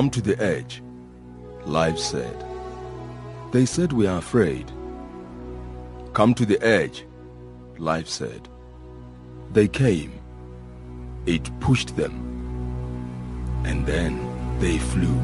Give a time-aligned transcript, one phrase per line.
[0.00, 0.82] Come to the edge,
[1.66, 2.42] Life said.
[3.52, 4.72] They said we are afraid.
[6.14, 7.04] Come to the edge,
[7.76, 8.48] Life said.
[9.52, 10.18] They came.
[11.26, 12.14] It pushed them.
[13.66, 14.16] And then
[14.58, 15.20] they flew.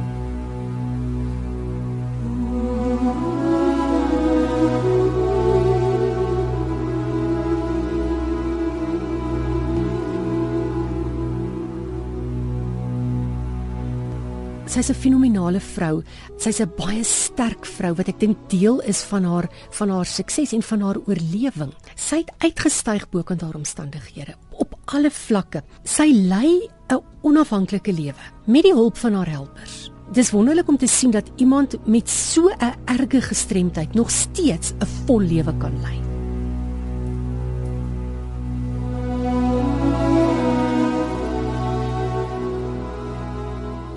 [14.76, 16.02] Sy's 'n fenominale vrou.
[16.36, 20.52] Sy's 'n baie sterk vrou wat ek dink deel is van haar van haar sukses
[20.52, 21.72] en van haar oorlewing.
[21.94, 25.62] Sy het uitgestyg bo kan haar omstandighede op alle vlakke.
[25.82, 29.90] Sy lei 'n onafhanklike lewe met die hulp van haar helpers.
[30.12, 34.86] Dis wonderlik om te sien dat iemand met so 'n erge gestremdheid nog steeds 'n
[35.06, 36.05] vol lewe kan lei.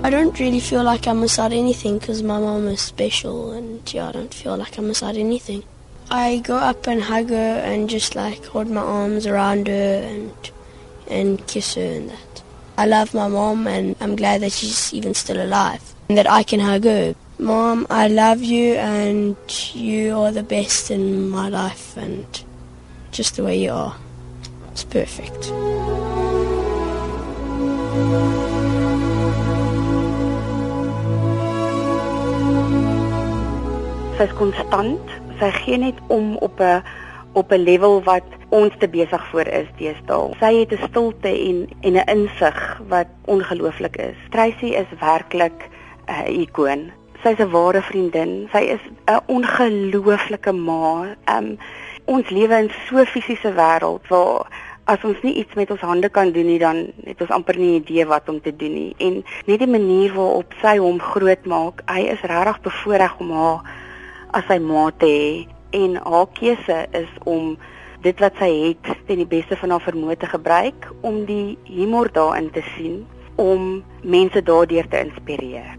[0.10, 3.94] I don't really feel like I miss out anything because my mom is special and
[3.94, 5.64] yeah, I don't feel like I miss out anything.
[6.10, 10.34] I go up and hug her and just like hold my arms around her and
[11.08, 12.42] and kiss her and that.
[12.76, 16.42] I love my mom and I'm glad that she's even still alive and that I
[16.42, 17.14] can hug her.
[17.38, 19.38] Mom, I love you and
[19.76, 22.26] you are the best in my life and
[23.12, 23.96] just the way you are.
[24.72, 25.52] It's perfect.
[34.20, 35.12] Sy's konstant.
[35.40, 36.84] Sy gee net om op 'n
[37.34, 40.36] op 'n level wat ons te besig voor is deesdae.
[40.40, 44.18] Sy het 'n stilte en en 'n insig wat ongelooflik is.
[44.30, 45.70] Tracy is werklik
[46.08, 46.92] 'n ikoon.
[47.24, 48.50] Sy's 'n ware vriendin.
[48.52, 51.16] Sy is 'n ongelooflike ma.
[51.26, 51.58] Um
[52.06, 54.48] ons lewe in so fisiese wêreld waar
[54.84, 57.72] as ons nie iets met ons hande kan doen nie dan het ons amper nie
[57.72, 58.94] 'n idee wat om te doen nie.
[58.98, 63.62] En net die manier waarop sy hom grootmaak, hy is regtig bevoorreg om haar
[64.38, 67.56] as sy ma te hê en haar keuse is om
[68.04, 72.10] dit wat sy het ten die beste van haar vermoë te gebruik om die humor
[72.16, 73.04] daarin te sien
[73.40, 75.76] om mense daardeur te inspireer.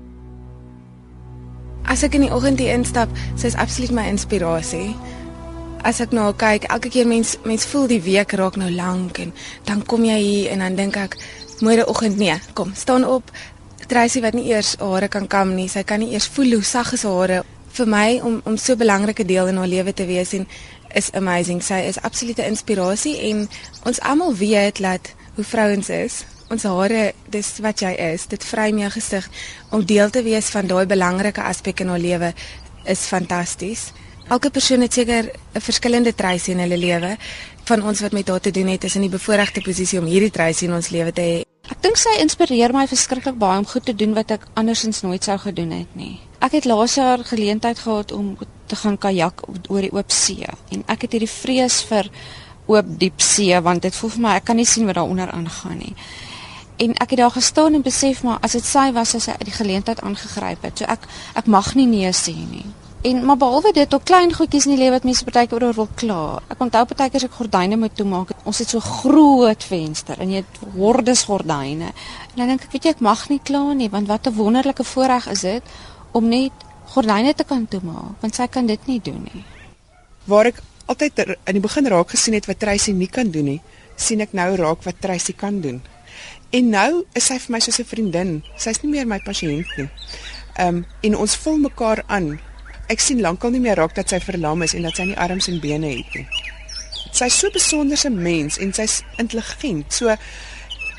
[1.91, 4.93] As ek in die oggend hier instap, sy is absoluut my inspirasie.
[5.87, 9.33] As ek nou kyk, elke keer mens mens voel die week raak nou lank en
[9.69, 11.17] dan kom jy hier en dan dink ek
[11.65, 13.33] môre oggend nee, kom, staan op.
[13.91, 16.93] Tracy wat nie eers hare kan kam nie, sy kan nie eers voel hoe sag
[16.97, 17.43] is hare
[17.79, 20.49] vir my om om so 'n belangrike deel in haar lewe te wees en
[20.95, 21.63] is amazing.
[21.63, 23.49] Sy is absolute inspirasie en
[23.85, 26.25] ons almal weet dat hoe vrouens is.
[26.51, 28.27] Ons hare, dis wat jy is.
[28.27, 29.29] Dit vry my gesig
[29.71, 32.35] om deel te wees van daai belangrike aspek in haar lewe
[32.85, 33.93] is fantasties.
[34.31, 37.17] Elke persoon het seker 'n verskillende treisie in hulle lewe.
[37.65, 40.31] Van ons wat met haar te doen het, is in die bevoordeelde posisie om hierdie
[40.31, 41.41] treisie in ons lewe te hê.
[41.71, 45.25] Ek dink sy inspireer my verskriklik baie om goed te doen wat ek andersins nooit
[45.25, 46.21] sou gedoen het nie.
[46.41, 48.37] Ek het laas jaar geleentheid gehad om
[48.67, 52.09] te gaan kajak oor die oop see en ek het hierdie vrees vir
[52.71, 55.81] oop diep see want dit voel vir my ek kan nie sien wat daaronder aangaan
[55.83, 55.95] nie.
[56.81, 59.53] En ek het daar gestaan en besef maar as dit sy was as sy die
[59.53, 60.81] geleentheid aangegryp het.
[60.81, 61.05] So ek
[61.37, 62.65] ek mag nie nee sê nie.
[63.03, 65.89] En maar behalwe dit, ook klein goedjies in die lewe wat mense partykeer oor wil
[65.97, 66.25] kla.
[66.53, 70.43] Ek onthou partykeer as ek gordyne moet toemaak, ons het so groot venster en jy
[70.43, 71.95] het hordes gordyne.
[72.33, 74.85] En dan dink ek, weet jy, ek mag nie kla nie want wat 'n wonderlike
[74.85, 75.63] voorreg is dit
[76.13, 76.53] om net
[76.95, 79.45] gordyne te kan toemaak, want sy kan dit nie doen nie.
[80.31, 80.61] Waar ek
[80.91, 83.61] altyd in die begin raak gesien het wat Tracy nie kan doen nie,
[83.97, 85.81] sien ek nou raak wat Tracy kan doen.
[86.51, 88.31] En nou is sy vir my soos 'n vriendin.
[88.59, 89.89] Sy's nie meer my pasiënt nie.
[90.59, 92.41] Ehm um, en ons vul mekaar aan.
[92.89, 95.49] Ek sien lankal nie meer raak dat sy verlam is en dat sy nie arms
[95.49, 96.27] en bene het nie.
[97.13, 99.93] Sy's so 'n besonderse mens en sy's intelligent.
[99.93, 100.17] So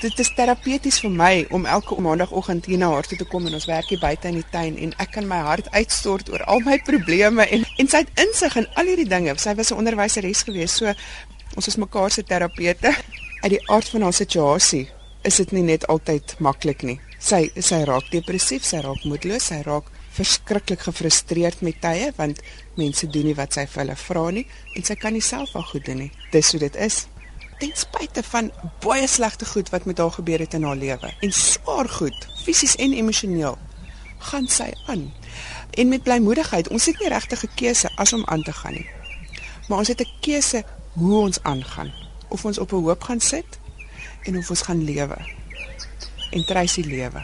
[0.02, 3.54] dit is terapeuties vir my om elke maandagooggend hier na haar toe te kom en
[3.58, 6.64] ons werk hier buite in die tuin en ek kan my hart uitstort oor al
[6.66, 9.36] my probleme en en sy het insig in al hierdie dinge.
[9.38, 10.94] Sy was 'n onderwyseres gewees, so
[11.56, 12.96] ons is mekaar se terapeute.
[13.44, 14.90] Uit die aard van haar situasie
[15.24, 17.00] is dit nie net altyd maklik nie.
[17.20, 22.42] Sy sy raak depressief, sy raak moedeloos, sy raak verskriklik gefrustreerd met tye want
[22.76, 25.64] mense doen nie wat sy vir hulle vra nie en sy kan nie self al
[25.64, 26.12] goed doen nie.
[26.32, 27.08] Dis hoe dit is
[27.62, 28.50] ten spyte van
[28.82, 32.74] baie slegte goed wat met haar gebeur het in haar lewe en swaar goed, fisies
[32.82, 33.58] en emosioneel,
[34.32, 35.12] gaan sy aan.
[35.78, 38.90] En met blymoedigheid, ons het nie regtig 'n keuse as om aan te gaan nie.
[39.68, 40.64] Maar ons het 'n keuse
[40.94, 41.94] hoe ons aangaan.
[42.30, 43.60] Of ons op 'n hoop gaan sit
[44.24, 45.18] en of ons gaan lewe.
[46.32, 47.24] En Tracy lewe.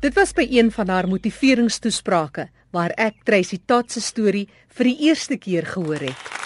[0.00, 4.98] Dit was by een van haar motiveringstoesprake waar ek Tracy Tot se storie vir die
[4.98, 6.43] eerste keer gehoor het.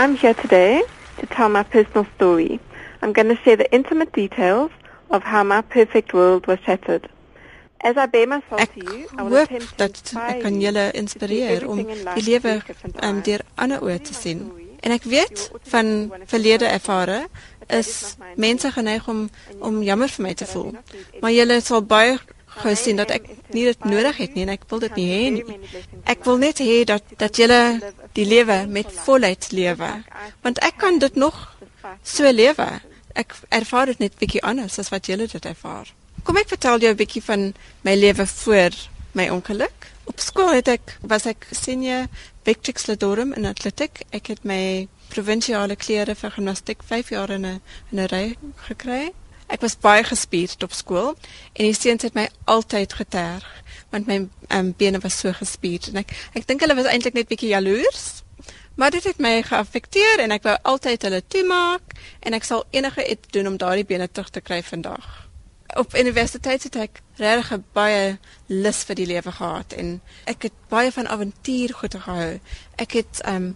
[0.00, 0.82] I'm here today
[1.18, 2.58] to tell my personal story
[3.02, 4.70] I'm going to share the intimate details
[5.10, 7.10] of how my perfect world was shattered.
[7.82, 10.56] As I bear myself Ek to you, I will attempt to dat inspire ek kan
[10.64, 12.54] julle inspireer om die lewe
[13.04, 14.40] um, deur ander oë te sien.
[14.80, 15.92] En ek weet van
[16.32, 17.26] verlede ervare
[17.68, 19.26] is mense geneig om
[19.60, 20.72] om jammer vir my te voel.
[21.20, 22.16] Maar julle sal baie
[22.50, 25.22] gou sien dat ek nie dit nodig het nie en ek wil dit nie hê
[25.36, 25.58] nie.
[26.10, 27.60] Ek wil net hê dat dat julle
[28.18, 29.90] die lewe met volheid lewe.
[30.42, 31.38] Want ek kan dit nog
[32.02, 32.68] so lewe.
[33.14, 35.88] Ek ervaar dit net bietjie anders as wat julle dit ervaar.
[36.24, 38.70] Kom ek vertel jou 'n bietjie van my lewe voor
[39.12, 39.88] my ongeluk.
[40.04, 42.06] Op skool het ek was ek senior
[42.44, 44.02] Victrix Ladorum in atletiek.
[44.10, 47.60] Ek het my provinsiale klere vir gimnastiek 5 jaar in 'n
[47.92, 48.36] in 'n ry
[48.68, 49.12] gekry.
[49.50, 51.14] Ek was baie gespierd op skool
[51.52, 53.46] en die seuns het my altyd geterg
[53.90, 57.30] want my um, bene was so gespierd en ek ek dink hulle was eintlik net
[57.30, 58.22] bietjie jaloers.
[58.78, 63.04] Maar dit het my geaffekteer en ek wou altyd hulle toemaak en ek sal enige
[63.04, 65.08] iets doen om daardie bene terug te kry vandag.
[65.78, 68.16] Op universiteit het ek regtig baie
[68.46, 69.98] lus vir die lewe gehad en
[70.30, 72.38] ek het baie van avontuur goed gehou.
[72.78, 73.52] Ek het um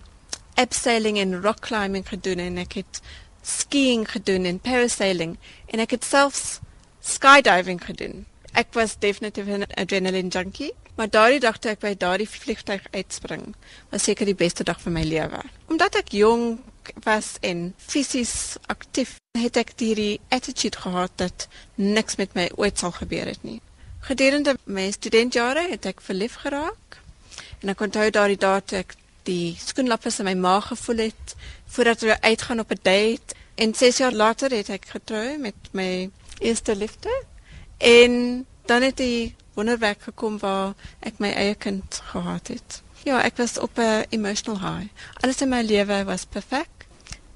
[0.55, 3.01] abseiling en rock climbing gedoen en ek het
[3.45, 5.37] skiing gedoen en parasailing
[5.67, 6.61] en ek het selfs
[7.05, 8.25] skydiving gedoen.
[8.55, 13.55] Ek was definitief 'n adrenaline junkie, maar daardie dag toe ek by daardie vliegtuig uitspring,
[13.91, 15.43] was seker die beste dag van my lewe.
[15.69, 16.61] Omdat ek jong
[17.03, 22.93] was en fisies aktief, het ek hierdie attitude gehad dat niks met my ooit sal
[22.93, 23.61] gebeur het nie.
[24.01, 27.01] Gedurende my studentjare het ek verlief geraak.
[27.63, 28.95] En ek onthou daardie dae toe ek
[29.25, 31.35] die skoenlappers in my maag gevoel het
[31.75, 36.11] voordat we uitgaan op 'n date en 6 jaar later het ek getrou met my
[36.39, 37.25] eerste liefde
[37.79, 42.83] en dan het die wonderwerk gekom waar ek my eie kind gehad het.
[43.03, 44.89] Ja, ek was op 'n emotional high.
[45.21, 46.69] Alles in my lewe was perfek.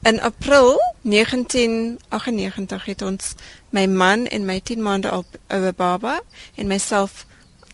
[0.02, 3.34] In April 1998 het ons
[3.70, 6.20] my man en my 10 maande al oue baba
[6.54, 7.26] en myself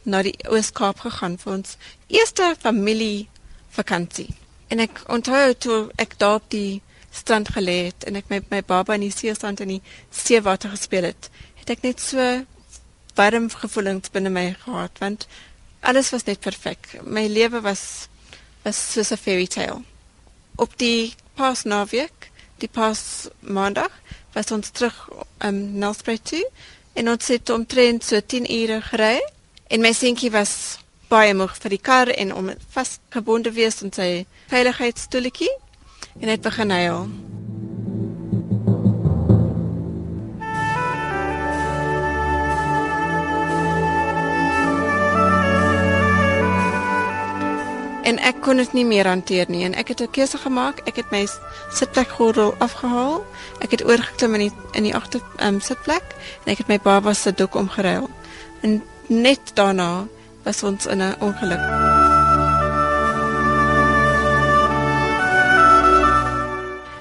[0.02, 1.76] na die Oos-Kaap gegaan vir ons
[2.06, 3.28] eerste familie
[3.68, 4.34] vakansie.
[4.74, 6.82] En ek onthou toe ek daar op die
[7.14, 11.06] strand gelê het en ek met my baba in die seestrand in die seewater gespeel
[11.06, 11.28] het,
[11.60, 12.24] het ek net so
[13.14, 15.28] warm gevoelens binne my gehad want
[15.86, 16.88] alles was net perfek.
[17.06, 18.08] My lewe was
[18.64, 19.82] was soos 'n fairy tale.
[20.56, 23.92] Op die pas naweek, die pas maandag,
[24.32, 26.46] was ons terug um Nelspruit toe
[26.94, 29.20] en ons het omtrent so 10 ure gery
[29.68, 30.78] en my seentjie was
[31.14, 35.52] baie moeg vir die kar en om vasgebonde wees aan sy veiligheidsstoeltjie
[36.20, 37.06] en het begin huil.
[48.04, 50.82] En ek kon dit nie meer hanteer nie en ek het 'n keuse gemaak.
[50.84, 51.26] Ek het my
[51.70, 53.24] sitplekgordel afgehaal.
[53.60, 56.04] Ek het oorgeklim in die in die agter um, sitplek
[56.44, 58.10] en ek het my baba se doek omgeruil.
[58.60, 60.06] En net daarna
[60.44, 61.64] was ons in 'n ongeluk.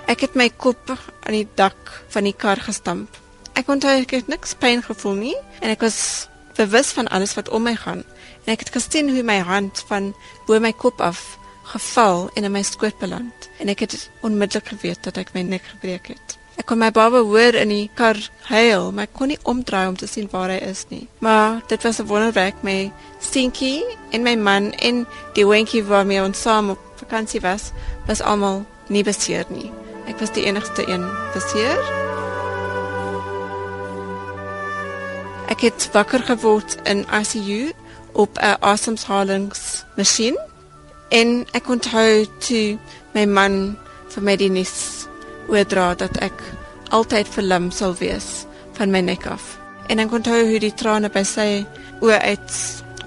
[0.05, 0.89] Ek het my kop
[1.23, 3.17] aan die dak van die kar gestamp.
[3.53, 7.49] Ek onthou ek het niks pyn gevoel nie en ek was bewus van alles wat
[7.49, 8.03] om my gaan.
[8.45, 10.13] En ek het gesien hoe my hand van
[10.47, 15.03] bo my kop af geval en in my skoot beland en ek het onmiddellik geweet
[15.03, 16.42] dat ek my nek gebreek het.
[16.53, 19.95] Ek kon my baba hoor in die kar huil, maar ek kon nie omdraai om
[19.97, 21.07] te sien waar hy is nie.
[21.25, 23.81] Maar dit was 'n wonderwerk my seentjie
[24.11, 27.71] en my man en die wentjie waarmee ons saam op vakansie was,
[28.07, 29.71] was almal nie beseer nie.
[30.07, 31.79] Ek was die enigste een beseer.
[35.47, 37.71] Ek het wakker geword in ICU
[38.13, 40.37] op 'n asemhalingsmasjien
[41.09, 42.77] en ek onthou toe
[43.13, 43.77] my man
[44.09, 45.02] vir my die nuus
[45.47, 46.43] oordra dat ek
[46.93, 48.45] altyd verlam sal wees
[48.77, 49.57] van my nek af.
[49.89, 51.65] En ek onthou hoe die trane by sy
[52.03, 52.57] oë uit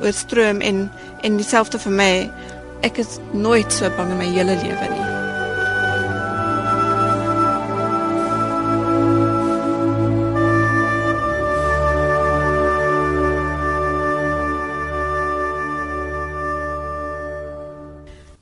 [0.02, 0.87] oorstroom en
[1.25, 2.12] en dieselfde vir my.
[2.87, 5.07] Ek is nooit so bang in my hele lewe nie.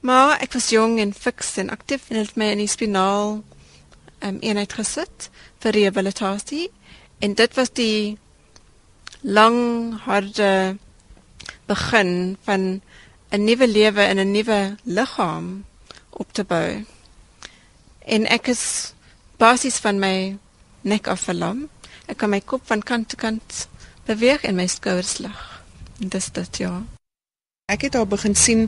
[0.05, 3.39] Maar ek was jong en fiks en aktief en het my in die spinaal
[4.25, 5.29] um, eenheid gesit
[5.63, 6.69] vir rehabilitasie
[7.25, 8.17] en dit was die
[9.21, 10.77] lang harde
[11.67, 12.81] begin van
[13.31, 15.65] 'n nuwe lewe in 'n nuwe liggaam
[16.11, 16.85] op te bou.
[17.99, 18.93] En ek is
[19.37, 20.37] basies van my
[20.81, 21.69] nek af verlam.
[22.07, 23.69] Ek kan my kop van kant tot kant
[24.05, 25.63] beweeg en my skouers lig.
[25.99, 26.83] Dis dit ja.
[27.73, 28.67] Ek het haar begin sien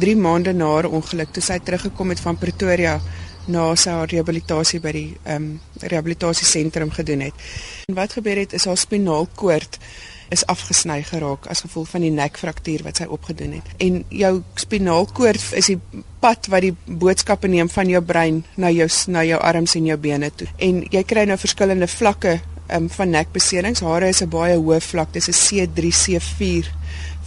[0.00, 3.00] 3 maande na haar ongeluk toe sy teruggekom het van Pretoria
[3.48, 7.34] na sy rehabilitasie by die ehm um, rehabilitasiesentrum gedoen het.
[7.88, 9.78] En wat gebeur het is haar spinaalkoord
[10.28, 13.70] is afgesny geraak as gevolg van die nekfraktuur wat sy opgedoen het.
[13.80, 15.78] En jou spinaalkoord is die
[16.20, 19.96] pad wat die boodskappe neem van jou brein na jou na jou arms en jou
[19.96, 20.48] bene toe.
[20.56, 22.38] En jy kry nou verskillende vlakke
[22.74, 23.80] um, van nekbeserings.
[23.80, 26.66] Hare is 'n baie hoë vlak, dis 'n C3, C4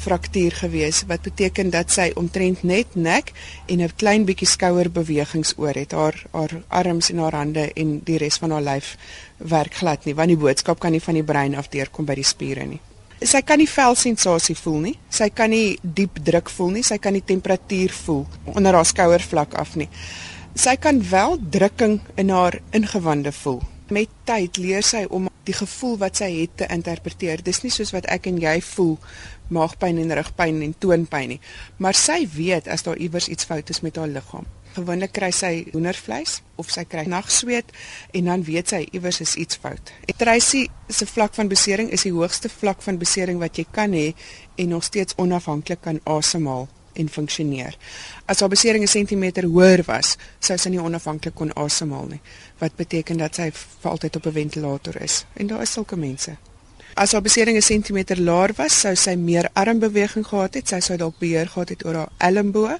[0.01, 3.31] fraktuur gewees wat beteken dat sy omtrent net nek
[3.67, 5.91] en 'n klein bietjie skouerbewegings oor het.
[5.91, 8.97] Haar haar arms en haar hande en die res van haar lyf
[9.37, 12.23] werk glad nie want die boodskap kan nie van die brein af deurkom by die
[12.23, 12.79] spiere nie.
[13.21, 14.95] Sy kan nie velsensasie voel nie.
[15.09, 16.83] Sy kan nie diep druk voel nie.
[16.83, 19.89] Sy kan nie temperatuur voel onder haar skouervlak af nie.
[20.57, 23.61] Sy kan wel drukking in haar ingewande voel.
[23.93, 27.43] Met tyd leer sy om die gevoel wat sy het te interpreteer.
[27.45, 28.97] Dis nie soos wat ek en jy voel
[29.51, 31.39] maagpyn en rugpyn en toonpyn nie,
[31.77, 34.47] maar sy weet as daar iewers iets fout is met haar liggaam.
[34.71, 37.73] Gewoonlik kry sy hoendervleis of sy kry nagsweet
[38.15, 39.91] en dan weet sy iewers is iets fout.
[40.07, 43.91] En Tracy se vlak van besering is die hoogste vlak van besering wat jy kan
[43.91, 44.13] hê
[44.55, 47.75] en nog steeds onafhanklik kan asemhaal en funksioneer.
[48.25, 52.21] As haar besering 'n sentimeter hoër was, sou sy nie onafhanklik kon asemhaal nie,
[52.59, 55.25] wat beteken dat sy vir altyd op 'n ventilator is.
[55.33, 56.37] En daar is sulke mense.
[56.95, 60.97] As haar besering 'n sentimeter laer was, sou sy meer armbeweging gehad het, sy sou
[60.97, 62.79] dalk beheer gehad het oor haar elmboë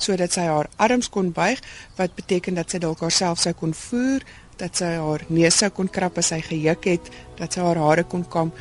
[0.00, 1.60] sodat sy haar arms kon buig,
[1.96, 4.24] wat beteken dat sy dalk haarself sou kon voer,
[4.56, 8.04] dat sy haar neus sou kon krap as sy gejuk het, dat sy haar hare
[8.04, 8.52] kon kam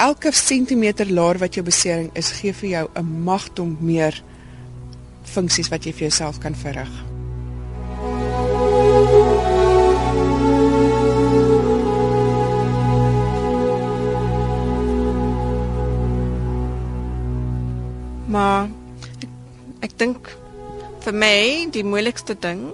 [0.00, 4.22] elke sentimeter laer wat jou besering is, gee vir jou 'n magdom meer
[5.24, 7.09] funksies wat jy vir jouself kan verrig.
[18.30, 18.68] Maar
[19.18, 19.28] ek,
[19.88, 20.30] ek dink
[21.04, 21.36] vir my
[21.74, 22.68] die moeilikste ding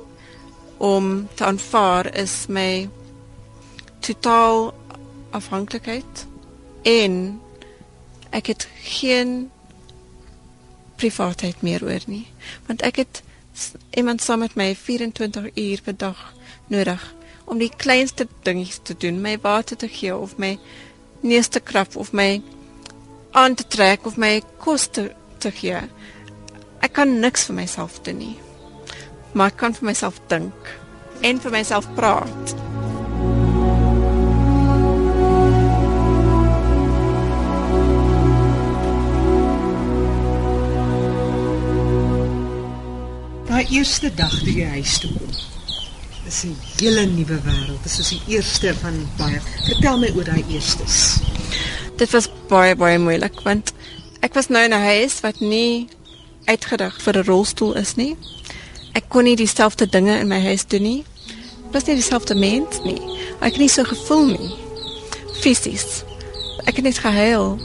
[0.83, 2.89] om te aanvaar is my
[4.05, 4.75] totaal
[5.37, 6.27] afhanklikheid
[6.87, 7.41] en
[8.37, 9.47] ek het geen
[11.01, 12.27] privaatheid meer oor nie.
[12.69, 13.23] Want ek het
[13.97, 16.21] iemand saam met my 24 uur per dag
[16.73, 17.03] nodig
[17.45, 20.57] om die kleinste dingetjies te doen my water te gee of my
[21.21, 22.43] neus te krap of my
[23.37, 25.83] aan te trek of my kos te, te gee
[26.87, 28.37] ek kan niks vir myself doen nie
[29.33, 30.73] maar ek kan vir myself dink
[31.27, 32.57] en vir myself praat
[43.57, 45.31] Daai eerste dag toe jy huis toe kom.
[46.27, 47.83] Dis 'n hele nuwe wêreld.
[47.83, 49.41] Dis soos die eerste van baie.
[49.69, 51.23] Vertel my oor daai eerstes.
[51.97, 53.73] Dit was baie baie moeilik want
[54.21, 55.89] ek was nou in 'n huis wat nie
[56.45, 58.17] uitgedig vir 'n rolstoel is nie.
[58.93, 61.05] Ek kon nie dieselfde dinge in my huis doen nie.
[61.67, 63.01] Ek was nie dieselfde mens nie.
[63.41, 64.55] Ek het nie so gevoel nie.
[65.41, 66.05] Fisies.
[66.65, 67.59] Ek het net gehuil.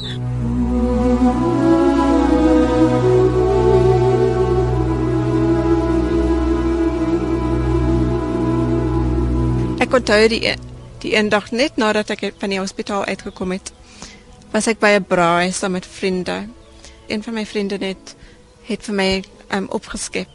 [9.79, 10.55] Ek onthou die
[11.01, 13.71] die eendag net nadat ek van die hospitaal uitgekom het,
[14.51, 16.47] was ek by 'n braai saam met vriende.
[17.07, 18.15] Een van my vriende net
[18.63, 20.29] het vir my um, opgeskep.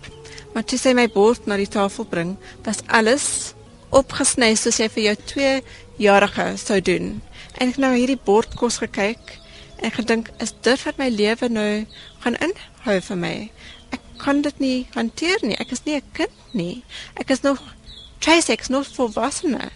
[0.54, 3.54] Maar toe sy my bord na die tafel bring, was alles
[3.90, 5.62] opgesny soos jy vir jou 2
[5.96, 7.22] jarige sou doen.
[7.58, 9.38] En ek nou hierdie bord kos gekyk
[9.84, 11.86] en gedink, is dit wat my lewe nou
[12.24, 13.50] gaan inhou vir my?
[13.92, 15.56] Ek kan dit nie hanteer nie.
[15.60, 16.84] Ek is nie 'n kind nie.
[17.16, 17.60] Ek is nog
[18.18, 19.68] Trace ek nog volwassene.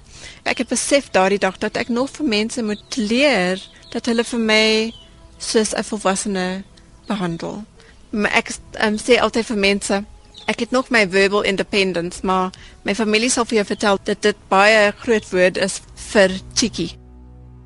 [0.42, 4.40] Ek het besef daardie dag dat ek nog vir mense moet leer dat hulle vir
[4.40, 4.92] my
[5.38, 6.62] soos 'n volwassene
[7.06, 7.64] behandel.
[8.11, 8.50] Maar ek
[8.85, 10.04] um, sê altyd vir mense,
[10.47, 12.50] ek het nog my verbal independence, maar
[12.82, 15.80] my familie sal vir jou vertel dat dit baie groot woord is
[16.11, 16.90] vir cheeky.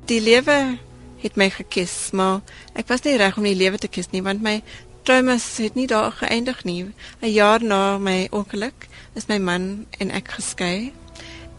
[0.05, 0.77] Die lewe
[1.21, 2.41] het my gekies, maar
[2.75, 4.61] ek was nie reg om die lewe te kies nie want my
[5.05, 6.85] traumas het nie daar geëindig nie.
[7.21, 10.93] 'n Jaar na my ongeluk is my man en ek geskei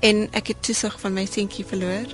[0.01, 2.07] en ek het toesig van my seentjie verloor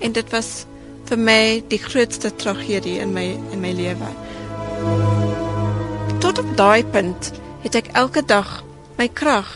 [0.00, 0.66] en dit was
[1.10, 4.10] vir my die grootste tragedie in my in my lewe.
[6.22, 7.32] Tot op daai punt
[7.64, 8.60] het ek elke dag
[8.98, 9.50] my krag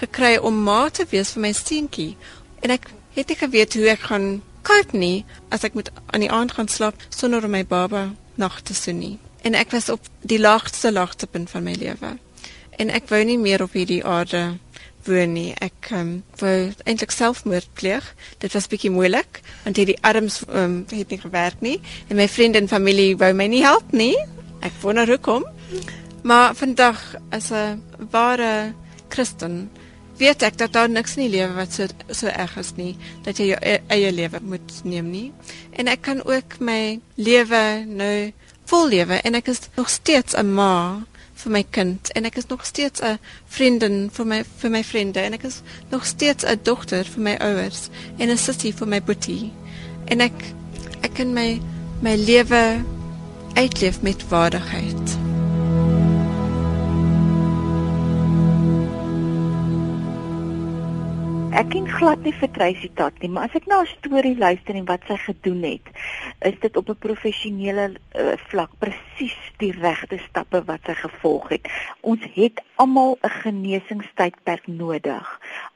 [0.00, 2.16] gekry om ma te wees vir my seentjie
[2.66, 4.26] en ek het nie geweet hoe ek gaan
[4.66, 8.58] koop nie as ek moet aan die aand gaan slaap sonder om my baba nag
[8.66, 9.16] te sien nie.
[9.46, 12.16] En ek was op die laagste laagtepunt van my lewe.
[12.82, 14.56] En ek wou nie meer op hierdie aarde
[15.06, 15.54] woon nie.
[15.62, 18.06] Ek um, wou eintlik selfmoord pleeg.
[18.42, 22.58] Dit was bietjie moeilik want hierdie arms um, het nie gewerk nie en my vriende
[22.62, 24.14] en familie wou my nie help nie.
[24.66, 25.46] Ek wonder hoekom.
[26.26, 28.74] Maar vandag as 'n ware
[29.08, 29.70] Christen
[30.18, 33.38] weet ek dat daar niks in die lewe wat so so erg is nie dat
[33.38, 35.32] jy jou e eie lewe moet neem nie.
[35.72, 38.32] En ek kan ook my lewe nou
[38.66, 41.04] vol lewe en ek is nog steeds 'n ma
[41.36, 45.20] vir my kind en ek is nog steeds 'n vriendin vir my vir my vriende
[45.20, 47.88] en ek is nog steeds 'n dogter vir my ouers
[48.18, 49.52] en 'n sussie vir my boetie.
[50.06, 50.54] En ek
[51.02, 51.60] ek kan my
[52.02, 52.84] my lewe
[53.54, 55.25] uitleef met waardigheid.
[61.56, 64.76] Ek ken glad nie vir Tracy Tat nie, maar as ek na haar storie luister
[64.76, 65.86] en wat sy gedoen het,
[66.44, 71.70] is dit op 'n professionele uh, vlak presies die regte stappe wat sy gevolg het.
[72.04, 75.24] Ons het almal 'n genesingstydperk nodig.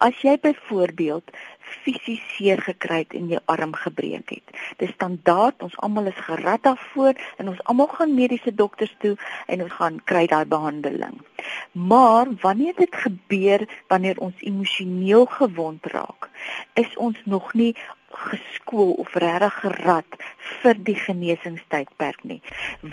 [0.04, 1.24] As jy byvoorbeeld
[1.84, 4.56] fisies seer gekry het en jou arm gebreek het.
[4.82, 9.62] Dis standaard, ons almal is gerad daarvoor en ons almal gaan mediese dokters toe en
[9.62, 11.20] ons gaan kry daai behandeling.
[11.72, 16.30] Maar wanneer dit gebeur wanneer ons emosioneel gewond raak,
[16.74, 17.74] is ons nog nie
[18.10, 20.16] geskool of regtig gerad
[20.62, 22.40] vir die genesingstydperk nie.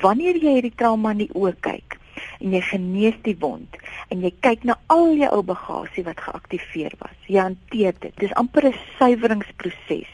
[0.01, 1.97] Wanneer jy hierdie trauma nie oë kyk,
[2.39, 3.77] en jy genees die wond
[4.13, 7.15] en jy kyk na al jou ou bagasie wat geaktiveer was.
[7.27, 8.13] Jy hanteer dit.
[8.19, 10.11] Dis amper 'n suiweringsproses.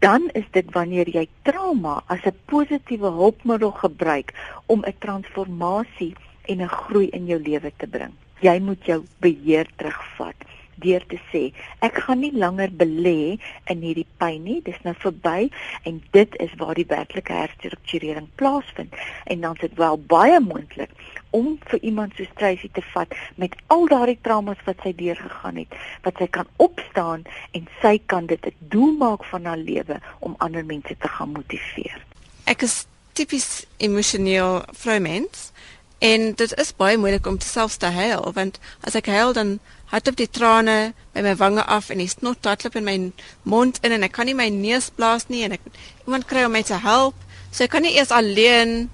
[0.00, 4.34] Dan is dit wanneer jy trauma as 'n positiewe hulpmiddel gebruik
[4.66, 6.14] om 'n transformasie
[6.46, 8.12] en 'n groei in jou lewe te bring.
[8.40, 10.36] Jy moet jou beheer terugvat
[10.76, 13.38] deur te sê ek gaan nie langer belê
[13.70, 15.50] in hierdie pyn nie dis nou verby
[15.84, 18.94] en dit is waar die werklike herstrukturering plaasvind
[19.26, 20.90] en dan is dit wel baie moontlik
[21.34, 25.78] om vir iemand so Tracy te vat met al daardie traumas wat sy deurgegaan het,
[26.06, 27.24] wat sy kan opstaan
[27.58, 31.32] en sy kan dit 'n doel maak van haar lewe om ander mense te gaan
[31.32, 31.98] motiveer.
[32.46, 35.50] Ek is tipies emosioneel vroumens
[35.98, 39.58] en dit is baie moeilik om selfs te huil want as ek huil dan
[39.94, 42.96] het op die trane by my wange af en die snot tatloop in my
[43.42, 45.68] mond in en ek kan nie my neus blaas nie en ek
[46.06, 47.14] iemand kry om my te help.
[47.52, 48.90] So ek kan nie eers alleen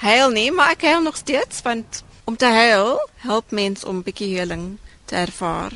[0.00, 4.06] huil nie, maar ek huil nog steeds want om te huil help mens om 'n
[4.06, 5.72] bietjie heling te ervaar.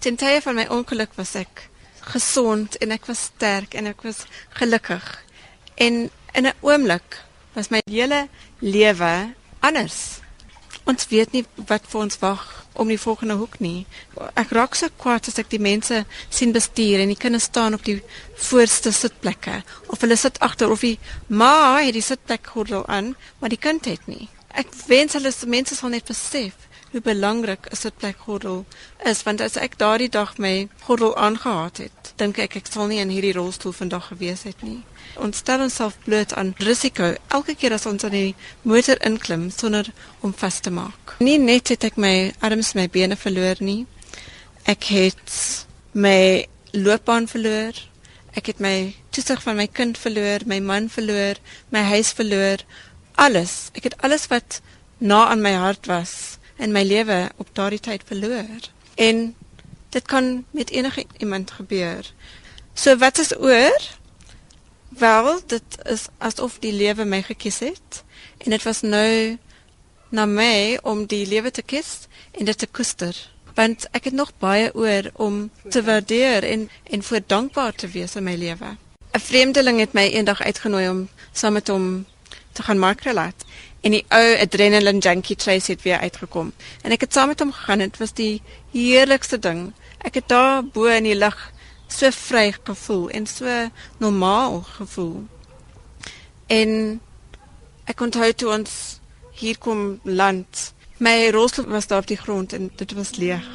[0.00, 1.68] Ten tye van my ongeluk was ek
[2.00, 5.04] gesond en ek was sterk en ek was gelukkig.
[5.74, 9.34] En in 'n oomblik was my hele lewe
[9.66, 10.20] anders.
[10.86, 12.44] Ons weet nie wat vir ons wag
[12.78, 13.86] om die volgende hoek nie.
[14.38, 17.84] Ek raak so kwaad as ek die mense sien bestuur en die kinders staan op
[17.86, 17.98] die
[18.48, 20.98] voorste sitplekke of hulle sit agter of die
[21.28, 24.28] ma het die sitplek gordel aan, maar die kind het nie.
[24.54, 28.64] Ek wens hulle se mense sal net besef hoe belangrik 'n sitplek gordel
[29.04, 32.98] is want as ek daardie dag my gordel aangehaat het, dink ek ek sal nie
[32.98, 34.82] in hierdie rolstoel vandag gewees het nie.
[35.16, 39.92] Ons stel onsself bloot aan risiko elke keer as ons aan die motor inklim sonder
[40.20, 41.16] om vas te maak.
[41.18, 43.86] Nie net het ek my arms my bene verloor nie.
[44.64, 47.72] Ek het my loopbaan verloor.
[48.36, 51.34] Ek het my toesig van my kind verloor, my man verloor,
[51.70, 52.64] my huis verloor.
[53.14, 53.70] Alles.
[53.74, 54.60] Ek het alles wat
[54.98, 58.70] na aan my hart was in my lewe op daardie tyd verloor.
[58.94, 59.34] En
[59.88, 62.12] dit kan met enige iemand gebeur.
[62.74, 63.80] So wat is oor?
[64.88, 68.02] Wel, dit is asof die lewe my gekies het
[68.38, 69.38] en dit was nou
[70.08, 73.16] na my om die lewe te kies en dit te koester.
[73.54, 78.16] Want ek het nog baie oor om te waardeer en en voor dankbaar te wees
[78.16, 78.76] in my lewe.
[79.12, 82.06] 'n Vreemdeling het my eendag uitgenooi om saam met hom
[82.52, 83.44] te gaan makrelaat
[83.86, 86.50] en die ou adrenaline junkie trace het weer uitgekom
[86.82, 89.68] en ek het saam met hom gegaan en dit was die heerlikste ding.
[90.02, 91.38] Ek het daar bo in die lug
[91.92, 93.46] so vry gevoel en so
[94.02, 95.22] normaal gevoel.
[96.50, 97.00] En
[97.86, 98.74] ek onthou toe ons
[99.38, 100.72] hier kom land.
[100.98, 103.46] My rolstoel was daar op die grond en dit was leeg.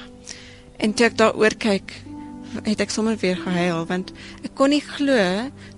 [0.78, 1.92] En toe ek daar oor kyk,
[2.64, 4.12] het ek sommer weer gehuil want
[4.44, 5.18] ek kon nie glo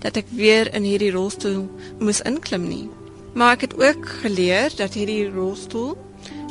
[0.05, 1.65] dat ek weer in hierdie rolstoel
[2.01, 2.85] moes inklim nie.
[3.33, 5.97] Maar ek het ook geleer dat hierdie rolstoel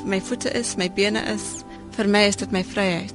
[0.04, 1.62] my voete is, my bene is,
[1.94, 3.12] vir my is dit my vryheid.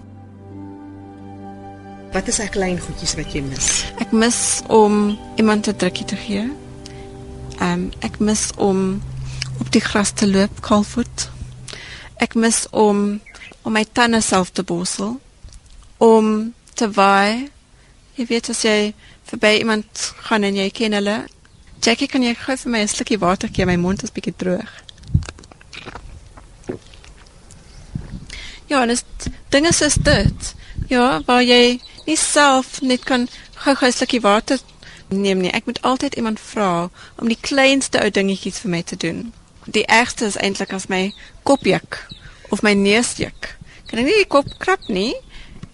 [2.16, 3.68] Wat is ek klein goedjies wat jy mis?
[4.00, 6.48] Ek mis om iemand 'n drukkie te gee.
[7.60, 9.02] Ehm um, ek mis om
[9.60, 11.30] op die gras te loop kaalvoet.
[12.18, 13.20] Ek mis om
[13.62, 15.20] om my tande self te borsel.
[15.98, 17.50] Om te waai.
[18.16, 18.94] Jy weet as jy
[19.28, 21.26] verby iemand gaan en jy ken hulle.
[21.82, 23.66] Jackie, kan jy gou vir my 'n slukkie water gee?
[23.66, 24.70] My mond is bietjie droog.
[28.68, 30.56] Ja, en dit dinge soos dit.
[30.88, 33.28] Ja, waar jy nie self net kan
[33.64, 34.60] gou-gou 'n slukkie water
[35.10, 35.52] neem nie.
[35.52, 39.34] Ek moet altyd iemand vra om die kleinste ou dingetjies vir my te doen.
[39.66, 41.14] Die ergste is eintlik as my
[41.44, 42.08] kop juk
[42.50, 43.58] of my neus juk.
[43.88, 45.16] Kan ek nie die kop krap nie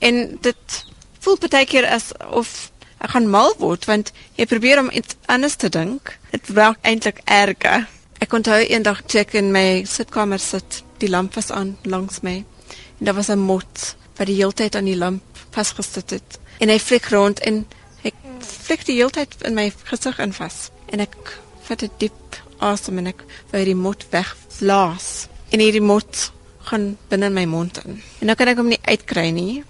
[0.03, 0.85] En dit
[1.23, 2.71] voel baie keer asof
[3.03, 6.15] ek gaan mal word want jy probeer om iets anders te dink.
[6.31, 7.87] Dit raak eintlik erger.
[8.23, 12.43] Ek onthou eendag toe ek in my sitkamer sit, die lamp was aan langs my.
[12.99, 16.39] En daar was 'n mot wat die hele tyd aan die lamp vasgesit het.
[16.59, 17.65] En hy flik rond en
[18.03, 20.69] ek flik die hele tyd in my gesig in vas.
[20.91, 21.15] En ek
[21.67, 25.27] vat 'n diep asem en ek wou die mot wegblaas.
[25.51, 26.31] En hierdie mot
[26.63, 28.01] gaan binne my mond in.
[28.19, 29.63] En nou kan ek hom nie uitkry nie.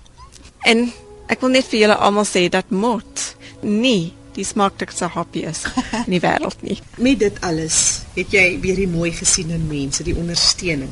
[0.62, 0.93] En
[1.27, 3.23] ek wil net vir julle almal sê dat mot
[3.62, 5.63] nie die smaaklikste happie is
[6.03, 6.79] in die wêreld nie.
[7.05, 10.89] Met dit alles, het jy weer die mooi gesien in mense, die ondersteuning.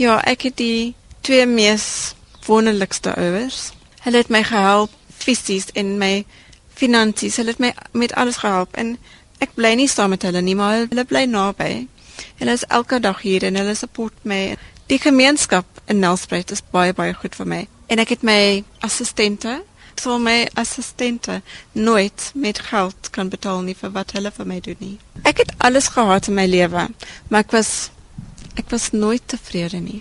[0.00, 0.94] Ja, ek het die
[1.26, 2.14] twee mees
[2.46, 3.70] wonderlikste ouers.
[4.04, 6.24] Hulle het my gehelp fisies en my
[6.74, 7.36] finansies.
[7.36, 8.96] Hulle het my met alles gehelp en
[9.44, 11.86] ek bly nie saam met hulle nie, maar hulle bly naby.
[12.40, 14.56] Hulle is elke dag hier en hulle support my.
[14.90, 17.60] Die gemeenskap in Nelspruit is baie baie goed vir my.
[17.90, 19.60] En ek het my assistente,
[20.00, 24.80] so my assistente nooit met geld kan betaal nie vir wat hulle vir my doen
[24.80, 24.96] nie.
[25.28, 26.88] Ek het alles gehad in my lewe,
[27.28, 27.90] maar ek was
[28.58, 30.00] ek was nooit tevrede nie.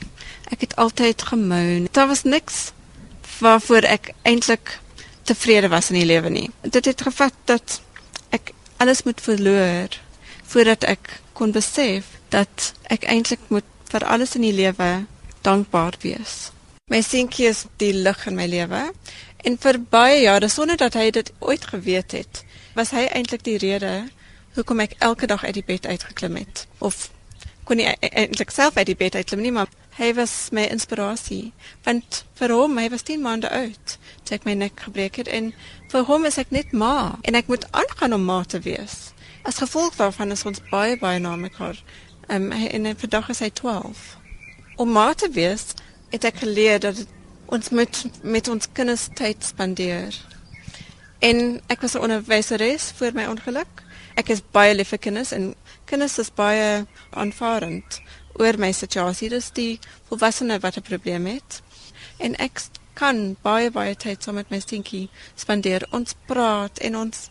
[0.51, 1.87] Ek het altyd gemoan.
[1.91, 2.71] Daar was niks
[3.39, 4.79] waarvoor ek eintlik
[5.23, 6.49] tevrede was in die lewe nie.
[6.61, 7.81] Dit het gevat dat
[8.35, 9.99] ek alles moet verloor
[10.49, 15.05] voordat ek kon besef dat ek eintlik moet vir alles in die lewe
[15.45, 16.49] dankbaar wees.
[16.89, 18.87] My seentjie is die lig in my lewe
[19.43, 22.43] en vir baie jare sonder dat hy dit ooit geweet het,
[22.75, 24.09] was hy eintlik die rede
[24.55, 27.09] hoekom ek elke dag uit die bed uitgeklim het of
[27.69, 31.51] kon nie eintlik self uit die bed uitklim nie, maar hy was my inspirasie.
[31.85, 35.51] Want vir hom, hy was 10 maande oud toe ek my nek gebreek het en
[35.91, 39.11] vir hom is ek net ma en ek moet aangaan om ma te wees.
[39.45, 41.77] As gevolg daarvan is ons baie baie na mekaar.
[42.29, 44.01] Ehm um, en vandag is hy 12.
[44.77, 45.73] Om ma te wees,
[46.09, 47.05] het ek geleer dat
[47.49, 50.15] ons moet met ons kinders tyd spandeer.
[51.19, 53.83] En ek was 'n onderwyseres voor my ongeluk.
[54.15, 58.01] Ek is baie lief vir kinders en kinders is baie aanvaarend
[58.33, 59.29] oor my situasie.
[59.29, 61.61] Dis die volwassene wat 'n probleem het.
[62.17, 62.61] En ek
[62.93, 65.87] kan baie baie tyd saam met my seentjie spandeer.
[65.91, 67.29] Ons praat en ons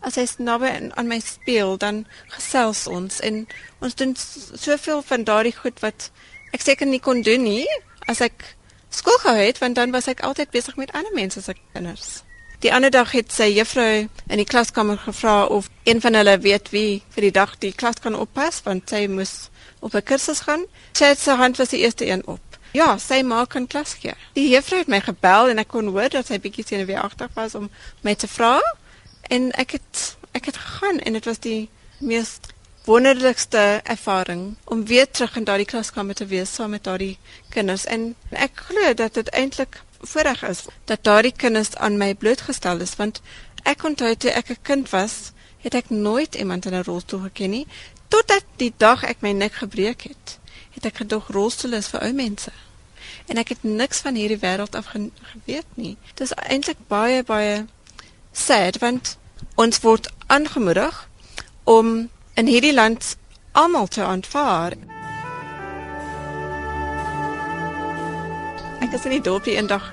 [0.00, 3.46] as hy naby aan my speel, dan gesels ons en
[3.82, 4.14] ons doen
[4.54, 6.10] soveel van daardie goed wat
[6.52, 7.66] ek seker nie kon doen nie
[8.06, 8.57] as ek
[8.90, 12.22] skool gehou het, want dan was ek altyd besig met ander mense se kinders.
[12.58, 16.72] Die ander dag het sy juffrou in die klaskamer gevra of een van hulle weet
[16.74, 20.66] wie vir die dag die klas kan oppas want sy moes op 'n kursus gaan.
[20.92, 22.40] Sy het sy hand was die eerste een op.
[22.72, 24.14] Ja, sy maak 'n klas gee.
[24.34, 27.70] Die juffrou het my gebel en ek kon hoor dat sy bietjie senuweeagtig was om
[28.02, 28.60] my te vra
[29.28, 32.38] en ek het ek het gegaan en dit was die mees
[32.88, 37.18] wonderlikste ervaring om weer terug in daardie klaskamer te wees saam met daardie
[37.52, 37.84] kinders.
[37.84, 42.96] En ek glo dat dit eintlik voorreg is dat daardie kinders aan my blootgestel is
[42.96, 43.20] want
[43.68, 47.50] ek onthou toe ek 'n kind was het ek nooit iemand in 'n rolstoel geken
[47.50, 47.66] nie.
[48.08, 50.38] Totdat die dag ek my nek gebreek het
[50.70, 52.52] het ek gedog rolstoel is vir ou mense.
[53.26, 55.96] En ek het niks van hierdie wêreld af ge geweet nie.
[56.14, 57.66] Dit is eintlik baie baie
[58.32, 59.18] sad want
[59.54, 61.08] ons word aangemoedig
[61.64, 63.16] om in hierdie land
[63.58, 64.76] almal te aanvaar
[68.78, 69.88] Ek is in die dorpie eendag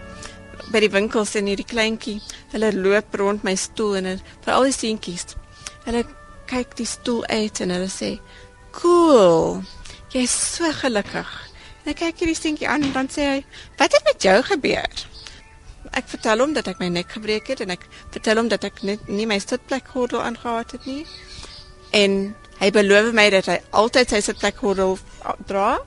[0.70, 2.20] by die winkels en hierdie kleintjie,
[2.54, 5.34] hulle loop rond my stoel en vir al die seentjies.
[5.88, 6.04] Hulle
[6.50, 8.12] kyk die stoel uit en hulle sê,
[8.78, 9.64] "Cool.
[10.14, 11.30] Jy's so gelukkig."
[11.84, 13.46] En ek kyk hierdie seentjie aan en dan sê hy,
[13.78, 14.94] "Wat het met jou gebeur?"
[15.94, 18.84] Ek vertel hom dat ek my nek gebreek het en ek vertel hom dat ek
[18.84, 21.06] net nie my sitplekgordel aangehad het nie.
[21.96, 24.98] En hy beloof my dat hy altyd sy sitplekgordel
[25.48, 25.80] dra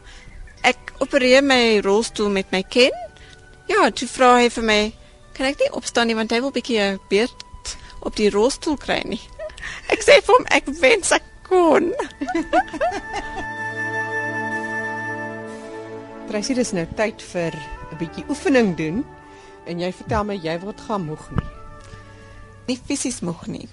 [0.67, 2.95] ek opereer my rolstoel met my ken.
[3.69, 4.93] Ja, toe vra hy vir my,
[5.37, 7.41] kan ek nie opstaan nie want hy wil bietjie 'n beurt
[8.01, 9.21] op die rolstoel kry nie.
[9.93, 11.93] Ek sê vir hom ek wens ek kon.
[16.29, 17.53] Tracy, dis nou tyd vir
[17.93, 19.05] 'n bietjie oefening doen
[19.67, 21.49] en jy vertel my jy word gaan moeg nie.
[22.69, 23.69] Nie fisies moeg nie,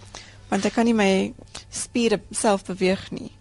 [0.49, 1.33] want ek kan nie my
[1.69, 3.31] spiere self beweeg nie.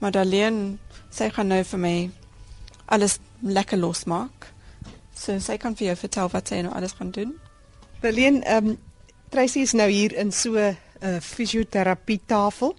[0.00, 0.78] Maar Daleen,
[1.10, 1.96] sy gaan nou vir my
[2.86, 4.48] alles lekker losmaak.
[5.14, 7.34] So sy kan vir jou vertel wat sy nou alles gaan doen.
[8.02, 8.82] Berlin, ehm um,
[9.34, 12.76] Tracy is nou hier in so 'n uh, fisioterapie tafel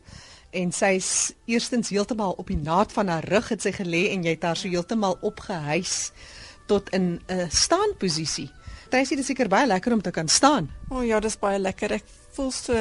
[0.52, 4.38] en sy's eerstens heeltemal op die naad van haar rug het sy gelê en jy
[4.38, 6.12] het haar so heeltemal opgehuis
[6.68, 8.52] tot in 'n uh, staanposisie.
[8.90, 10.70] Tracy, dit is seker baie lekker om te kan staan.
[10.90, 11.92] O oh, ja, dis baie lekker.
[11.92, 12.74] Ek voel so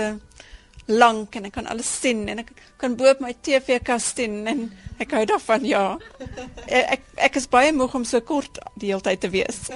[0.87, 4.43] lank en ek kan alles sien en ek kan bo op my TV kas sien
[4.51, 4.67] en
[5.01, 5.85] ek hou daarvan ja.
[6.69, 9.71] Ek ek is baie moeg om so kort die hele tyd te wees.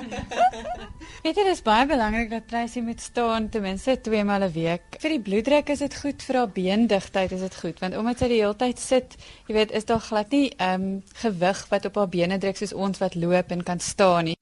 [1.24, 4.98] Weet jy dis baie belangrik dat Tracy moet staan ten minste 2 maal 'n week.
[5.00, 8.28] Vir die bloeddruk is dit goed, vir haar beendigtheid is dit goed want omdat sy
[8.28, 9.16] die hele tyd sit,
[9.48, 12.76] jy weet, is daar glad nie ehm um, gewig wat op haar bene druk soos
[12.76, 14.38] ons wat loop en kan staan nie.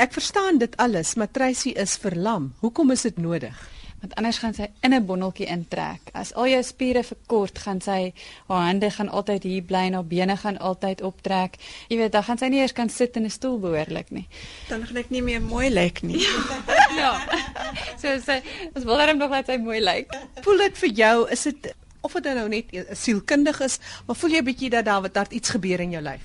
[0.00, 2.54] Ek verstaan dit alles, maar Tracy is verlam.
[2.60, 3.68] Hoekom is dit nodig?
[4.02, 6.10] Want anders gaan sy in 'n bondeltjie intrek.
[6.12, 8.12] As al jou spiere verkort, gaan sy
[8.48, 11.56] haar hande gaan altyd hier bly en haar bene gaan altyd optrek.
[11.88, 14.26] Jy weet, dan gaan sy nie eers kan sit in 'n stoel behoorlik nie.
[14.68, 16.26] Dan gaan ek nie meer mooi lyk nie.
[17.00, 17.20] ja.
[18.02, 18.42] So sy
[18.74, 20.10] ons wil hom nog laat sy mooi lyk.
[20.42, 24.30] Voel dit vir jou is dit of dit nou net 'n sielkundig is, maar voel
[24.30, 26.20] jy 'n bietjie dat daar wat daar iets gebeur in jou lyf?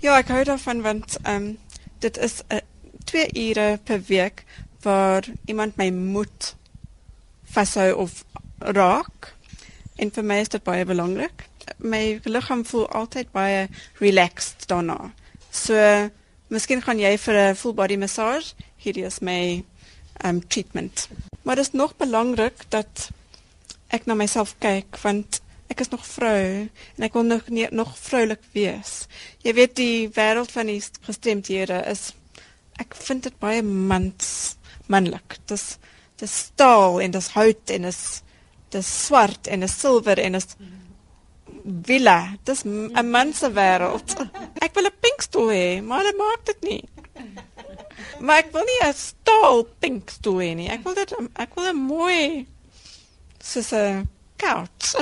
[0.00, 1.58] Ja, ek hou daarvan want ehm um,
[1.98, 2.60] dit is 'n uh,
[3.04, 4.44] 2 ure per week
[4.82, 6.56] waar iemand my moet
[7.58, 8.24] vashou of
[8.58, 9.32] raak.
[9.98, 11.46] En vir my is dit baie belangrik.
[11.82, 13.66] My liggaam voel altyd baie
[14.02, 15.10] relaxed daarna.
[15.50, 15.74] So,
[16.54, 18.54] miskien gaan jy vir 'n full body massage.
[18.76, 19.64] Hier is my
[20.24, 21.08] um treatment.
[21.42, 23.10] Maar dit is nog belangrik dat
[23.90, 27.98] ek na myself kyk want ek is nog vrou en ek wil nog nie, nog
[27.98, 29.06] vroulik wees.
[29.42, 32.12] Jy weet die wêreld van die gestremdhede is
[32.78, 35.38] ek vind dit baie mans manlik.
[35.46, 35.78] Dis
[36.18, 38.02] dis staal en dis hout en dis
[38.74, 40.48] dis swart en dis silwer en dis
[41.88, 42.18] villa.
[42.44, 44.16] Dis 'n man se wêreld.
[44.64, 46.84] Ek wil 'n pink stoel hê, maar hulle maak dit nie.
[48.20, 50.68] Maar ek wil nie 'n staal pink stoel hê nie.
[50.68, 52.46] Ek wil dit ek wil 'n mooi
[53.38, 54.94] soos 'n couch.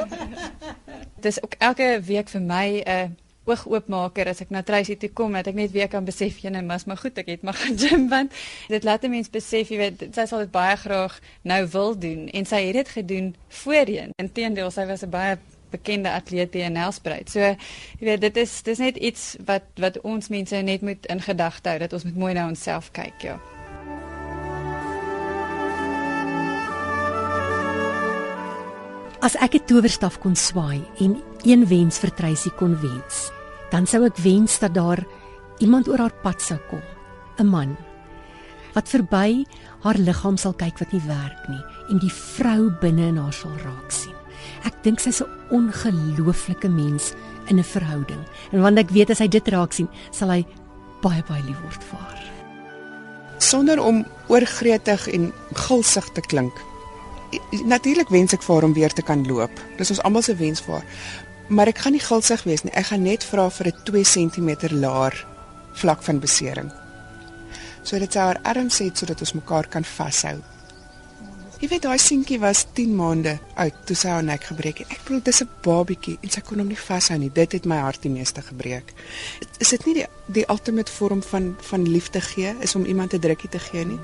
[1.24, 3.08] dis ook elke week vir my 'n uh,
[3.50, 6.66] oogoopmaker as ek na Tracy toe kom dat ek net weer kan besef jy net
[6.68, 8.32] mas maar goed ek het maar gaan gym want
[8.68, 12.28] dit laat 'n mens besef jy weet sy sal dit baie graag nou wil doen.
[12.28, 14.12] En sy het dit gedoen voorheen.
[14.16, 15.38] Inteendeel sy was 'n baie
[15.70, 17.30] bekende atleet in Nelspruit.
[17.30, 17.56] So jy
[18.00, 21.78] weet dit is dis net iets wat wat ons mense net moet in gedagte hou
[21.78, 23.40] dat ons moet mooi na onsself kyk ja.
[29.20, 33.30] As ek 'n towerstaf kon swaai en een wens vir Tracy kon wens,
[33.70, 35.04] dan sou ek wens dat daar
[35.58, 36.82] iemand oor haar pad sou kom,
[37.38, 37.76] 'n man
[38.74, 39.44] wat verby
[39.84, 43.54] haar liggaam sal kyk wat nie werk nie en die vrou binne in haar sal
[43.64, 44.14] raak sien.
[44.64, 47.12] Ek dink sy's 'n ongelooflike mens
[47.48, 48.22] in 'n verhouding.
[48.52, 50.46] En want ek weet as hy dit raak sien, sal hy
[51.02, 52.22] baie baie lief word vir haar.
[53.38, 56.52] Sonder om oorgretig en gulsig te klink.
[57.64, 59.50] Natuurlik wens ek vir haar om weer te kan loop.
[59.78, 60.84] Dis ons almal se wens vir haar
[61.50, 62.72] maar ek gaan nie gulsig wees nie.
[62.78, 65.26] Ek gaan net vra vir 'n 2 cm laer
[65.72, 66.70] vlak van besering.
[67.82, 70.38] So dit sou haar arms het sodat ons mekaar kan vashou.
[71.60, 74.92] Jy weet daai seentjie was 10 maande oud toe sy haar nek gebreek het.
[74.94, 77.30] Ek bedoel dis 'n babietjie en sy kon hom nie vashou nie.
[77.32, 78.94] Dit het my hart die meeste gebreek.
[79.58, 83.20] Is dit nie die die ultimate vorm van van liefde gee is om iemand 'n
[83.20, 84.00] drukkie te gee nie?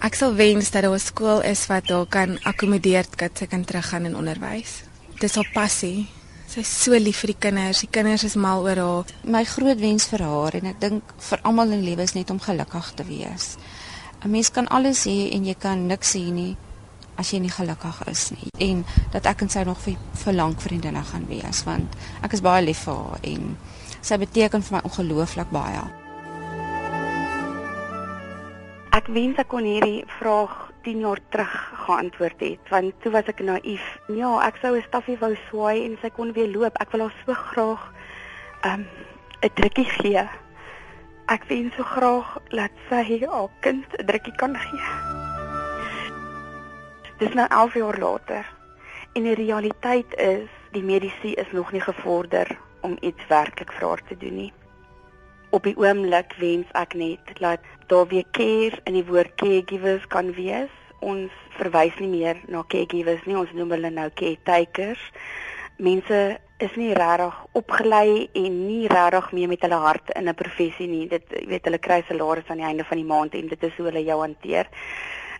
[0.00, 3.64] Ek sal wens dat daar 'n skool is wat haar kan akkommodeer dat sy kan
[3.64, 4.82] teruggaan in onderwys.
[5.18, 6.17] Dis haar passie.
[6.48, 7.82] Sy is so lief vir die kinders.
[7.84, 9.10] Die kinders is mal oor haar.
[9.28, 12.40] My groot wens vir haar en ek dink vir almal in lewe is net om
[12.40, 13.58] gelukkig te wees.
[14.24, 16.56] 'n Mens kan alles hê en jy kan niks hê nie
[17.18, 18.48] as jy nie gelukkig is nie.
[18.64, 22.40] En dat ek en sy nog vir, vir lank vriendinne gaan wees want ek is
[22.40, 23.56] baie lief vir haar en
[24.00, 25.84] sy beteken vir my ongelooflik baie.
[28.96, 33.44] Ek wens ek kon hierdie vraag 10 jaar terug geantwoord het want toe was ek
[33.44, 33.97] naïef.
[34.08, 36.76] Ja, ek sou 'n staffie wou swaai en sy kon weer loop.
[36.80, 37.82] Ek wil haar so graag
[38.64, 38.86] um
[39.44, 40.24] 'n drukkie gee.
[41.28, 44.88] Ek wens so graag dat sy haar kind 'n drukkie kan gee.
[47.18, 48.46] Dis nou 11 jaar later.
[49.12, 54.02] En die realiteit is die medisyne is nog nie gevorder om iets werklik vir haar
[54.08, 54.52] te doen nie.
[55.50, 60.32] Op die oomblik wens ek net dat daar weer care in die woord caregivers kan
[60.32, 65.02] wees ons verwys nie meer na caregivers nie, ons noem hulle nou caretakers.
[65.78, 70.88] Mense is nie regtig opgelei en nie regtig meer met hulle hart in 'n professie
[70.88, 71.06] nie.
[71.08, 73.76] Dit jy weet hulle kry salaris aan die einde van die maand en dit is
[73.76, 74.66] hoe hulle jou hanteer.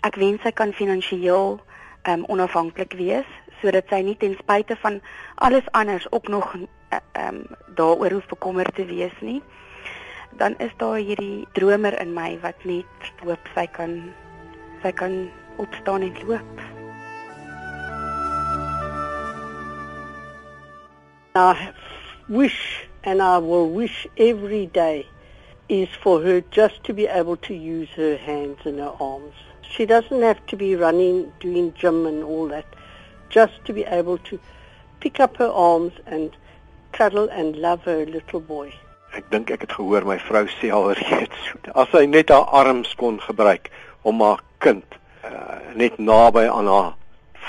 [0.02, 1.60] Ek wens sy kan finansiëel
[2.06, 3.26] um, onafhanklik wees
[3.60, 5.00] sodat sy nie ten spyte van
[5.34, 9.42] alles anders ook nog eh, ehm um, daaroor hoef bekommerd te wees nie.
[10.38, 14.14] Dan is daar hierdie dromer in my wat net hoop sy kan
[14.82, 16.60] sy kan opstaan en loop.
[21.34, 21.72] I
[22.28, 25.06] wish and I will wish every day
[25.68, 29.34] is for her just to be able to use her hands and her arms.
[29.62, 32.66] She doesn't have to be running, doing gym and all that.
[33.28, 34.40] Just to be able to
[35.00, 36.30] pick up her arms and
[36.92, 38.72] cuddle and love her little boy.
[39.16, 43.20] Ek dink ek het gehoor my vrou sê alreeds as sy net haar arms kon
[43.24, 43.70] gebruik
[44.08, 46.94] om haar kind uh, net naby aan haar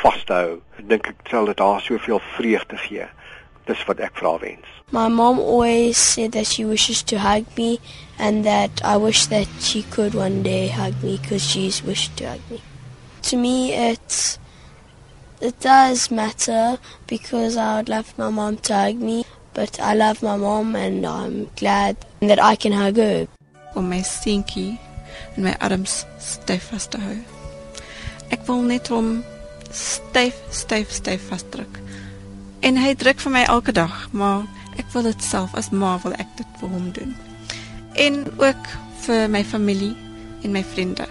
[0.02, 3.08] vas te hou, dink ek sal dit haar soveel vreugde gee.
[3.68, 4.68] Dis wat ek vra wens.
[4.92, 7.80] My mom always said that she wishes to hug me
[8.18, 12.30] and that I wish that she could one day hug me because she's wished to
[12.30, 12.62] hug me.
[13.30, 14.40] To me, it's
[15.42, 20.24] it does matter because I would love my mom to hug me, but I love
[20.24, 23.28] my mom and I'm glad that I can hug her.
[23.76, 24.80] Om my seentjie
[25.38, 27.39] in my arms styf vas te hou.
[28.30, 29.20] Ek wil net hom
[29.72, 31.80] styf, styf, styf vasdruk.
[32.66, 34.44] En hy druk vir my elke dag, maar
[34.80, 37.16] ek wil dit self as ma wil ek dit vir hom doen.
[37.96, 38.74] En ook
[39.06, 39.96] vir my familie
[40.44, 41.08] en my vriende.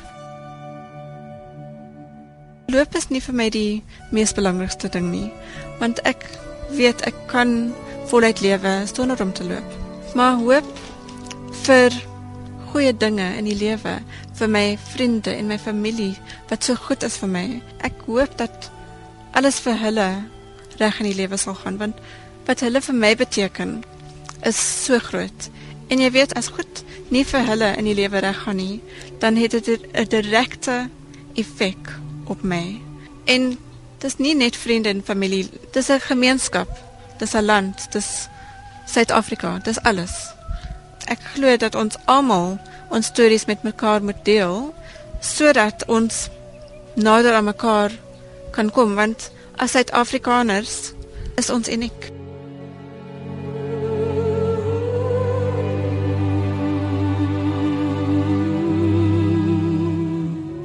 [2.69, 5.29] Loop is nie vir my die mees belangrikste ding nie,
[5.81, 6.27] want ek
[6.77, 7.73] weet ek kan
[8.11, 9.77] voluit lewe sonder om te loop.
[10.17, 10.69] Maar hoop
[11.65, 11.95] vir
[12.73, 13.99] goeie dinge in die lewe
[14.39, 16.15] vir my vriende en my familie
[16.51, 17.47] wat so goed is vir my.
[17.87, 18.71] Ek hoop dat
[19.39, 20.09] alles vir hulle
[20.79, 21.99] reg in die lewe sal gaan want
[22.49, 23.83] wat hulle vir my beteken
[24.49, 25.51] is so groot.
[25.89, 28.81] En jy weet as goed nie vir hulle in die lewe reg gaan nie,
[29.21, 30.89] dan het dit 'n direkte
[31.35, 31.93] effek
[32.27, 32.81] op my.
[33.25, 33.59] En
[33.99, 36.69] dis nie net vriende en familie, dis 'n gemeenskap,
[37.19, 38.29] dis 'n land, dis
[38.87, 40.38] Suid-Afrika, dis alles.
[41.09, 42.59] Ek glo dat ons almal
[42.93, 44.75] ons stories met mekaar moet deel
[45.25, 46.27] sodat ons
[47.01, 47.95] nader aan mekaar
[48.53, 50.93] kan kom want as Suid-Afrikaners
[51.41, 52.11] is ons uniek.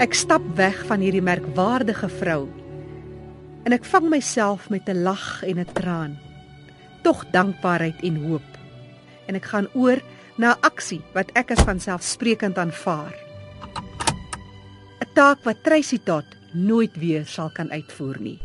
[0.03, 2.41] Ek stap weg van hierdie merkwaardige vrou.
[3.63, 6.19] En ek vang myself met 'n lag en 'n traan.
[7.03, 8.49] Tog dankbaarheid en hoop.
[9.27, 10.03] En ek gaan oor
[10.37, 13.13] na aksie wat ek as vanselfsprekend aanvaar.
[15.01, 18.39] 'n Taak wat Tracy tot nooit weer sal kan uitvoer nie.